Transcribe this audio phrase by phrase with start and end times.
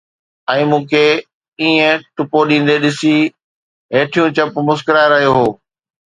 [0.51, 1.01] ۽ مون کي
[1.61, 3.13] ائين ٽپو ڏيندي ڏسي،
[3.97, 5.49] هيٺيون چپ مسڪرائي رهيون هيون